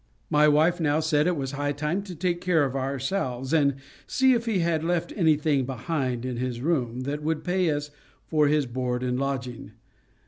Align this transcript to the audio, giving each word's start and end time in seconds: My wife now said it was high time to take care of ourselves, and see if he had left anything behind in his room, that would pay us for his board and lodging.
My 0.31 0.47
wife 0.47 0.79
now 0.79 0.99
said 0.99 1.27
it 1.27 1.37
was 1.37 1.51
high 1.51 1.73
time 1.73 2.01
to 2.05 2.15
take 2.15 2.41
care 2.41 2.63
of 2.65 2.75
ourselves, 2.75 3.53
and 3.53 3.75
see 4.07 4.33
if 4.33 4.47
he 4.47 4.57
had 4.57 4.83
left 4.83 5.13
anything 5.15 5.63
behind 5.63 6.25
in 6.25 6.37
his 6.37 6.59
room, 6.59 7.01
that 7.01 7.21
would 7.21 7.43
pay 7.43 7.69
us 7.69 7.91
for 8.25 8.47
his 8.47 8.65
board 8.65 9.03
and 9.03 9.19
lodging. 9.19 9.73